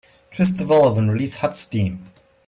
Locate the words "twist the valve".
0.33-0.97